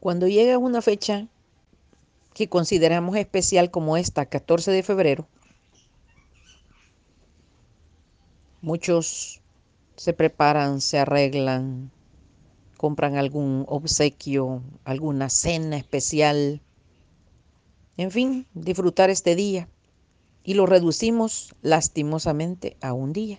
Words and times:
Cuando 0.00 0.28
llega 0.28 0.58
una 0.58 0.82
fecha 0.82 1.28
que 2.34 2.48
consideramos 2.48 3.16
especial 3.16 3.70
como 3.70 3.96
esta, 3.96 4.26
14 4.26 4.70
de 4.70 4.82
febrero, 4.82 5.26
muchos 8.60 9.40
se 9.96 10.12
preparan, 10.12 10.80
se 10.80 10.98
arreglan, 10.98 11.90
compran 12.76 13.16
algún 13.16 13.64
obsequio, 13.68 14.62
alguna 14.84 15.30
cena 15.30 15.76
especial, 15.76 16.60
en 17.96 18.10
fin, 18.10 18.46
disfrutar 18.52 19.08
este 19.08 19.34
día 19.34 19.68
y 20.44 20.54
lo 20.54 20.66
reducimos 20.66 21.54
lastimosamente 21.62 22.76
a 22.80 22.92
un 22.92 23.12
día. 23.12 23.38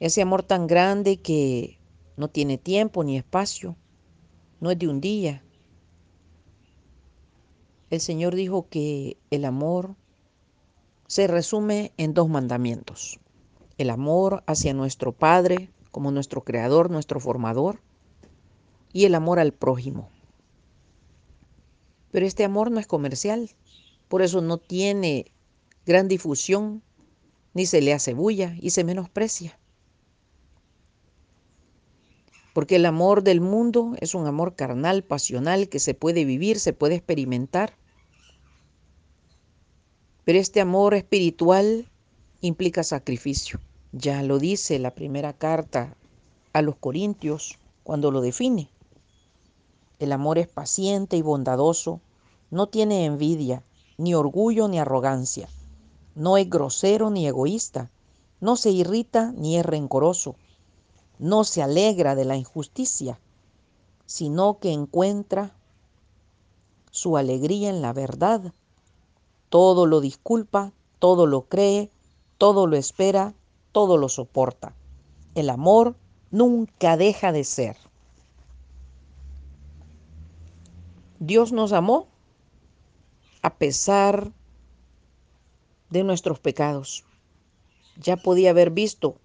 Ese 0.00 0.22
amor 0.22 0.42
tan 0.42 0.66
grande 0.66 1.18
que 1.18 1.75
no 2.16 2.28
tiene 2.28 2.58
tiempo 2.58 3.04
ni 3.04 3.16
espacio, 3.16 3.76
no 4.60 4.70
es 4.70 4.78
de 4.78 4.88
un 4.88 5.00
día. 5.00 5.42
El 7.90 8.00
Señor 8.00 8.34
dijo 8.34 8.68
que 8.68 9.16
el 9.30 9.44
amor 9.44 9.94
se 11.06 11.26
resume 11.26 11.92
en 11.96 12.14
dos 12.14 12.28
mandamientos. 12.28 13.20
El 13.78 13.90
amor 13.90 14.42
hacia 14.46 14.74
nuestro 14.74 15.12
Padre 15.12 15.70
como 15.90 16.10
nuestro 16.10 16.42
Creador, 16.42 16.90
nuestro 16.90 17.20
Formador, 17.20 17.80
y 18.92 19.04
el 19.04 19.14
amor 19.14 19.38
al 19.38 19.52
prójimo. 19.52 20.10
Pero 22.10 22.26
este 22.26 22.44
amor 22.44 22.70
no 22.70 22.80
es 22.80 22.86
comercial, 22.86 23.50
por 24.08 24.22
eso 24.22 24.40
no 24.40 24.58
tiene 24.58 25.32
gran 25.84 26.08
difusión, 26.08 26.82
ni 27.54 27.66
se 27.66 27.80
le 27.80 27.92
hace 27.92 28.14
bulla 28.14 28.56
y 28.60 28.70
se 28.70 28.84
menosprecia. 28.84 29.58
Porque 32.56 32.76
el 32.76 32.86
amor 32.86 33.22
del 33.22 33.42
mundo 33.42 33.92
es 34.00 34.14
un 34.14 34.26
amor 34.26 34.54
carnal, 34.54 35.04
pasional, 35.04 35.68
que 35.68 35.78
se 35.78 35.92
puede 35.92 36.24
vivir, 36.24 36.58
se 36.58 36.72
puede 36.72 36.94
experimentar. 36.94 37.74
Pero 40.24 40.38
este 40.38 40.62
amor 40.62 40.94
espiritual 40.94 41.90
implica 42.40 42.82
sacrificio. 42.82 43.60
Ya 43.92 44.22
lo 44.22 44.38
dice 44.38 44.78
la 44.78 44.94
primera 44.94 45.34
carta 45.34 45.98
a 46.54 46.62
los 46.62 46.76
Corintios 46.76 47.58
cuando 47.84 48.10
lo 48.10 48.22
define. 48.22 48.70
El 49.98 50.10
amor 50.10 50.38
es 50.38 50.48
paciente 50.48 51.18
y 51.18 51.20
bondadoso, 51.20 52.00
no 52.50 52.68
tiene 52.68 53.04
envidia, 53.04 53.64
ni 53.98 54.14
orgullo 54.14 54.66
ni 54.66 54.78
arrogancia. 54.78 55.46
No 56.14 56.38
es 56.38 56.48
grosero 56.48 57.10
ni 57.10 57.26
egoísta. 57.26 57.90
No 58.40 58.56
se 58.56 58.70
irrita 58.70 59.30
ni 59.36 59.58
es 59.58 59.66
rencoroso. 59.66 60.36
No 61.18 61.44
se 61.44 61.62
alegra 61.62 62.14
de 62.14 62.24
la 62.24 62.36
injusticia, 62.36 63.18
sino 64.06 64.58
que 64.58 64.72
encuentra 64.72 65.54
su 66.90 67.16
alegría 67.16 67.70
en 67.70 67.82
la 67.82 67.92
verdad. 67.92 68.52
Todo 69.48 69.86
lo 69.86 70.00
disculpa, 70.00 70.72
todo 70.98 71.26
lo 71.26 71.42
cree, 71.42 71.90
todo 72.38 72.66
lo 72.66 72.76
espera, 72.76 73.34
todo 73.72 73.96
lo 73.96 74.08
soporta. 74.08 74.74
El 75.34 75.50
amor 75.50 75.96
nunca 76.30 76.96
deja 76.96 77.32
de 77.32 77.44
ser. 77.44 77.76
Dios 81.18 81.52
nos 81.52 81.72
amó 81.72 82.08
a 83.42 83.54
pesar 83.54 84.32
de 85.90 86.04
nuestros 86.04 86.40
pecados. 86.40 87.04
Ya 87.96 88.16
podía 88.16 88.50
haber 88.50 88.70
visto 88.70 89.16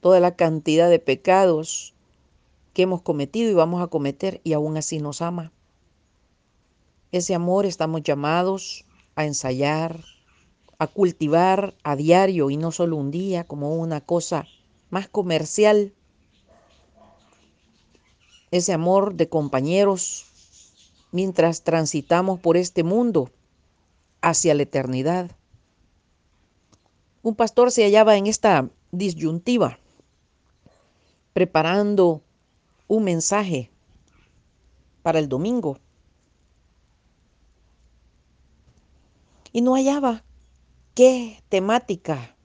toda 0.00 0.20
la 0.20 0.36
cantidad 0.36 0.88
de 0.88 0.98
pecados 0.98 1.94
que 2.72 2.82
hemos 2.82 3.02
cometido 3.02 3.50
y 3.50 3.54
vamos 3.54 3.82
a 3.82 3.88
cometer 3.88 4.40
y 4.44 4.52
aún 4.52 4.76
así 4.76 4.98
nos 4.98 5.22
ama. 5.22 5.52
Ese 7.12 7.34
amor 7.34 7.66
estamos 7.66 8.02
llamados 8.02 8.84
a 9.16 9.24
ensayar, 9.24 10.04
a 10.78 10.86
cultivar 10.86 11.74
a 11.82 11.96
diario 11.96 12.50
y 12.50 12.56
no 12.56 12.70
solo 12.70 12.96
un 12.96 13.10
día 13.10 13.44
como 13.44 13.74
una 13.74 14.00
cosa 14.00 14.46
más 14.90 15.08
comercial. 15.08 15.92
Ese 18.50 18.72
amor 18.72 19.14
de 19.14 19.28
compañeros 19.28 20.26
mientras 21.12 21.62
transitamos 21.62 22.38
por 22.38 22.56
este 22.56 22.84
mundo 22.84 23.30
hacia 24.22 24.54
la 24.54 24.62
eternidad. 24.62 25.32
Un 27.22 27.34
pastor 27.34 27.72
se 27.72 27.82
hallaba 27.82 28.16
en 28.16 28.26
esta 28.26 28.70
disyuntiva, 28.92 29.79
preparando 31.32 32.22
un 32.88 33.04
mensaje 33.04 33.70
para 35.02 35.18
el 35.18 35.28
domingo. 35.28 35.78
Y 39.52 39.62
no 39.62 39.74
hallaba 39.74 40.22
qué 40.94 41.42
temática 41.48 42.36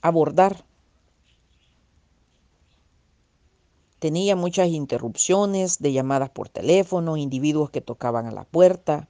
abordar. 0.00 0.64
Tenía 3.98 4.36
muchas 4.36 4.68
interrupciones 4.68 5.78
de 5.80 5.92
llamadas 5.92 6.30
por 6.30 6.48
teléfono, 6.48 7.16
individuos 7.16 7.70
que 7.70 7.80
tocaban 7.80 8.26
a 8.26 8.32
la 8.32 8.44
puerta. 8.44 9.08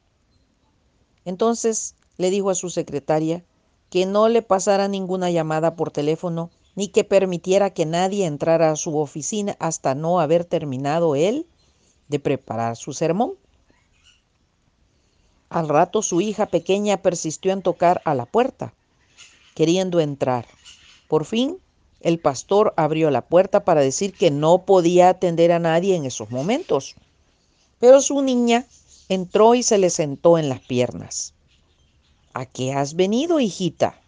Entonces 1.25 1.95
le 2.17 2.31
dijo 2.31 2.51
a 2.51 2.55
su 2.55 2.71
secretaria 2.71 3.45
que 3.91 4.07
no 4.07 4.29
le 4.29 4.43
pasara 4.43 4.89
ninguna 4.89 5.31
llamada 5.31 5.77
por 5.77 5.91
teléfono 5.91 6.51
ni 6.79 6.87
que 6.87 7.03
permitiera 7.03 7.71
que 7.71 7.87
nadie 7.87 8.25
entrara 8.25 8.71
a 8.71 8.77
su 8.77 8.99
oficina 8.99 9.57
hasta 9.59 9.97
no 9.97 10.21
haber 10.21 10.45
terminado 10.45 11.17
él 11.17 11.45
de 12.07 12.21
preparar 12.21 12.77
su 12.77 12.93
sermón. 12.93 13.33
Al 15.49 15.69
rato 15.69 16.03
su 16.03 16.21
hija 16.21 16.47
pequeña 16.47 17.03
persistió 17.03 17.51
en 17.51 17.63
tocar 17.63 18.01
a 18.05 18.15
la 18.15 18.27
puerta, 18.27 18.75
queriendo 19.57 19.99
entrar. 19.99 20.47
Por 21.09 21.25
fin 21.25 21.59
el 22.01 22.21
pastor 22.21 22.75
abrió 22.77 23.11
la 23.11 23.23
puerta 23.23 23.65
para 23.65 23.81
decir 23.81 24.13
que 24.13 24.31
no 24.31 24.59
podía 24.65 25.09
atender 25.09 25.51
a 25.51 25.59
nadie 25.59 25.97
en 25.97 26.05
esos 26.05 26.31
momentos. 26.31 26.95
Pero 27.81 28.01
su 28.01 28.23
niña 28.23 28.67
entró 29.09 29.57
y 29.57 29.65
se 29.65 29.79
le 29.79 29.91
sentó 29.91 30.39
en 30.39 30.49
las 30.49 30.61
piernas. 30.61 31.35
¿A 32.35 32.47
qué 32.47 32.73
has 32.73 32.95
venido, 32.95 33.41
hijita? 33.41 34.01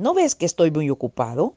¿No 0.00 0.14
ves 0.14 0.34
que 0.34 0.46
estoy 0.46 0.70
muy 0.70 0.88
ocupado? 0.88 1.56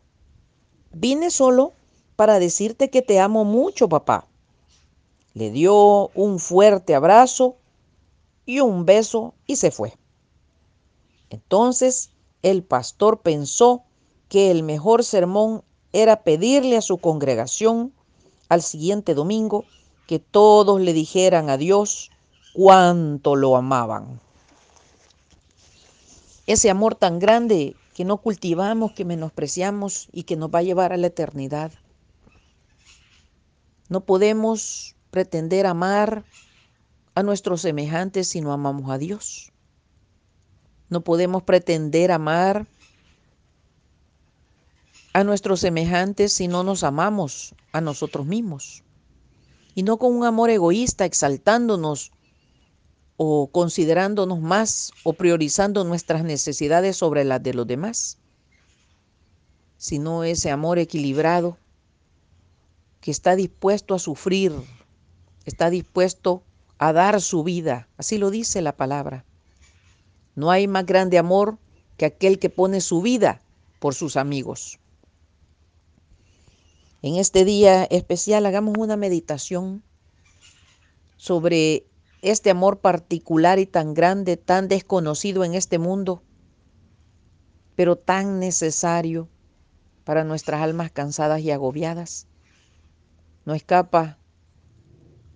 Vine 0.92 1.32
solo 1.32 1.72
para 2.18 2.40
decirte 2.40 2.90
que 2.90 3.02
te 3.02 3.22
amo 3.22 3.46
mucho, 3.46 3.88
papá. 3.88 4.28
Le 5.34 5.50
dio 5.50 6.10
un 6.10 6.40
fuerte 6.40 6.94
abrazo 6.94 7.56
y 8.46 8.60
un 8.60 8.86
beso 8.86 9.34
y 9.48 9.56
se 9.56 9.72
fue. 9.72 9.94
Entonces 11.30 12.12
el 12.42 12.64
pastor 12.64 13.22
pensó 13.22 13.84
que 14.28 14.52
el 14.52 14.64
mejor 14.64 15.06
sermón 15.06 15.64
era 15.94 16.24
pedirle 16.24 16.76
a 16.76 16.82
su 16.82 16.98
congregación 16.98 17.94
al 18.50 18.62
siguiente 18.62 19.14
domingo 19.14 19.64
que 20.06 20.20
todos 20.20 20.82
le 20.82 20.92
dijeran 20.92 21.50
a 21.50 21.56
Dios 21.56 22.12
cuánto 22.54 23.38
lo 23.38 23.56
amaban 23.56 24.20
ese 26.46 26.70
amor 26.70 26.96
tan 26.96 27.20
grande 27.20 27.76
que 27.94 28.06
no 28.06 28.18
cultivamos, 28.18 28.94
que 28.94 29.06
menospreciamos 29.06 30.10
y 30.12 30.24
que 30.24 30.36
nos 30.36 30.50
va 30.50 30.60
a 30.60 30.64
llevar 30.64 30.94
a 30.94 30.98
la 30.98 31.08
eternidad. 31.08 31.72
No 33.90 34.06
podemos 34.06 34.96
pretender 35.12 35.68
amar 35.68 36.26
a 37.16 37.24
nuestros 37.24 37.62
semejantes 37.62 38.28
si 38.28 38.42
no 38.42 38.52
amamos 38.52 38.90
a 38.90 38.98
Dios. 38.98 39.52
No 40.90 41.02
podemos 41.02 41.44
pretender 41.44 42.12
amar 42.12 42.68
a 45.14 45.24
nuestros 45.24 45.60
semejantes 45.60 46.34
si 46.34 46.48
no 46.48 46.64
nos 46.64 46.84
amamos 46.84 47.54
a 47.72 47.82
nosotros 47.82 48.26
mismos. 48.26 48.84
Y 49.76 49.84
no 49.84 49.98
con 49.98 50.16
un 50.16 50.26
amor 50.26 50.50
egoísta, 50.50 51.06
exaltándonos 51.06 52.12
o 53.18 53.48
considerándonos 53.48 54.40
más 54.40 54.92
o 55.04 55.14
priorizando 55.14 55.84
nuestras 55.84 56.24
necesidades 56.24 56.98
sobre 56.98 57.24
las 57.24 57.42
de 57.44 57.54
los 57.54 57.68
demás, 57.68 58.18
sino 59.78 60.24
ese 60.24 60.50
amor 60.50 60.80
equilibrado 60.80 61.58
que 63.02 63.12
está 63.12 63.36
dispuesto 63.36 63.94
a 63.94 64.00
sufrir, 64.00 64.54
está 65.46 65.70
dispuesto 65.70 66.44
a 66.78 66.94
dar 66.94 67.22
su 67.22 67.44
vida, 67.44 67.88
así 67.98 68.18
lo 68.18 68.32
dice 68.32 68.62
la 68.62 68.76
palabra. 68.76 69.26
No 70.36 70.50
hay 70.52 70.68
más 70.68 70.86
grande 70.86 71.18
amor 71.18 71.58
que 71.98 72.06
aquel 72.06 72.40
que 72.40 72.50
pone 72.50 72.82
su 72.82 73.02
vida 73.02 73.42
por 73.80 73.94
sus 73.94 74.18
amigos. 74.18 74.80
En 77.02 77.18
este 77.18 77.44
día 77.44 77.84
especial 77.84 78.46
hagamos 78.46 78.78
una 78.78 78.96
meditación 78.96 79.84
sobre 81.18 81.86
este 82.24 82.50
amor 82.50 82.80
particular 82.80 83.60
y 83.60 83.66
tan 83.66 83.94
grande, 83.94 84.38
tan 84.38 84.70
desconocido 84.70 85.44
en 85.44 85.54
este 85.54 85.78
mundo, 85.78 86.24
pero 87.76 87.98
tan 87.98 88.40
necesario 88.40 89.28
para 90.06 90.24
nuestras 90.24 90.62
almas 90.62 90.90
cansadas 90.90 91.42
y 91.42 91.52
agobiadas. 91.52 92.28
No 93.46 93.54
escapa 93.54 94.18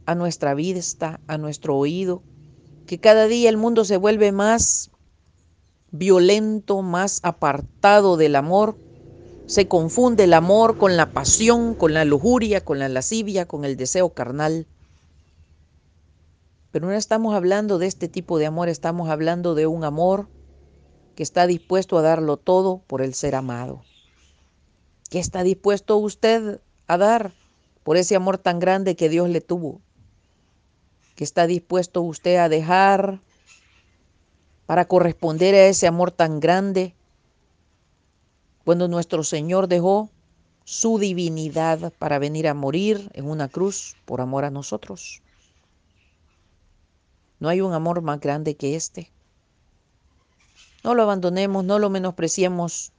a 0.05 0.15
nuestra 0.15 0.53
vista, 0.53 1.19
a 1.27 1.37
nuestro 1.37 1.75
oído, 1.75 2.23
que 2.85 2.99
cada 2.99 3.27
día 3.27 3.49
el 3.49 3.57
mundo 3.57 3.83
se 3.83 3.97
vuelve 3.97 4.31
más 4.31 4.89
violento, 5.91 6.81
más 6.83 7.19
apartado 7.23 8.15
del 8.15 8.37
amor. 8.37 8.77
Se 9.45 9.67
confunde 9.67 10.23
el 10.23 10.33
amor 10.33 10.77
con 10.77 10.95
la 10.95 11.11
pasión, 11.11 11.73
con 11.75 11.93
la 11.93 12.05
lujuria, 12.05 12.63
con 12.63 12.79
la 12.79 12.87
lascivia, 12.87 13.45
con 13.45 13.65
el 13.65 13.75
deseo 13.75 14.13
carnal. 14.13 14.67
Pero 16.71 16.87
no 16.87 16.93
estamos 16.93 17.33
hablando 17.33 17.77
de 17.77 17.87
este 17.87 18.07
tipo 18.07 18.39
de 18.39 18.45
amor, 18.45 18.69
estamos 18.69 19.09
hablando 19.09 19.55
de 19.55 19.67
un 19.67 19.83
amor 19.83 20.27
que 21.15 21.23
está 21.23 21.47
dispuesto 21.47 21.97
a 21.97 22.01
darlo 22.01 22.37
todo 22.37 22.83
por 22.87 23.01
el 23.01 23.13
ser 23.13 23.35
amado. 23.35 23.81
¿Qué 25.09 25.19
está 25.19 25.43
dispuesto 25.43 25.97
usted 25.97 26.61
a 26.87 26.97
dar 26.97 27.33
por 27.83 27.97
ese 27.97 28.15
amor 28.15 28.37
tan 28.37 28.59
grande 28.59 28.95
que 28.95 29.09
Dios 29.09 29.29
le 29.29 29.41
tuvo? 29.41 29.81
¿Qué 31.15 31.23
está 31.23 31.47
dispuesto 31.47 32.01
usted 32.01 32.35
a 32.35 32.49
dejar 32.49 33.21
para 34.65 34.85
corresponder 34.85 35.55
a 35.55 35.67
ese 35.67 35.87
amor 35.87 36.11
tan 36.11 36.39
grande 36.39 36.93
cuando 38.65 38.89
nuestro 38.89 39.23
Señor 39.23 39.69
dejó 39.69 40.09
su 40.65 40.99
divinidad 40.99 41.93
para 41.97 42.19
venir 42.19 42.49
a 42.49 42.53
morir 42.53 43.09
en 43.13 43.25
una 43.29 43.47
cruz 43.47 43.95
por 44.05 44.19
amor 44.19 44.43
a 44.43 44.51
nosotros? 44.51 45.23
No 47.39 47.49
hay 47.49 47.61
un 47.61 47.73
amor 47.73 48.01
más 48.01 48.19
grande 48.19 48.55
que 48.55 48.75
este. 48.75 49.11
No 50.83 50.95
lo 50.95 51.03
abandonemos, 51.03 51.63
no 51.63 51.79
lo 51.79 51.89
menospreciemos, 51.89 52.91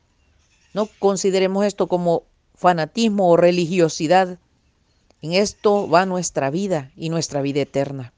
no 0.74 0.88
consideremos 0.98 1.64
esto 1.64 1.86
como 1.86 2.24
fanatismo 2.54 3.30
o 3.30 3.36
religiosidad. 3.36 4.38
En 5.22 5.32
esto 5.32 5.88
va 5.88 6.06
nuestra 6.06 6.50
vida 6.50 6.92
y 6.96 7.08
nuestra 7.08 7.42
vida 7.42 7.60
eterna. 7.60 8.12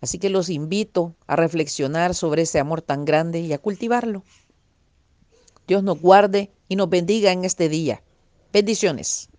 Así 0.00 0.18
que 0.18 0.30
los 0.30 0.50
invito 0.50 1.14
a 1.26 1.36
reflexionar 1.36 2.14
sobre 2.14 2.42
ese 2.42 2.60
amor 2.60 2.82
tan 2.82 3.04
grande 3.04 3.40
y 3.40 3.52
a 3.52 3.58
cultivarlo. 3.58 4.22
Dios 5.66 5.82
nos 5.82 5.98
guarde 6.00 6.50
y 6.68 6.76
nos 6.76 6.90
bendiga 6.90 7.32
en 7.32 7.44
este 7.44 7.68
día. 7.68 8.02
Bendiciones. 8.52 9.30